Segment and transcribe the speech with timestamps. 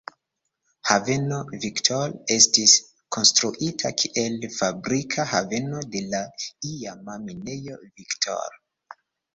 [0.91, 2.73] Haveno Victor estis
[3.17, 6.27] konstruita kiel fabrika haveno de la
[6.75, 8.63] iama Minejo Victor.